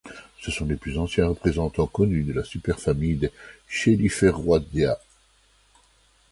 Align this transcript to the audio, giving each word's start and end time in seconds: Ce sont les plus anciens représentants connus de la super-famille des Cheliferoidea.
Ce 0.41 0.49
sont 0.49 0.65
les 0.65 0.77
plus 0.77 0.97
anciens 0.97 1.27
représentants 1.27 1.85
connus 1.85 2.23
de 2.23 2.33
la 2.33 2.43
super-famille 2.43 3.17
des 3.17 3.31
Cheliferoidea. 3.67 4.97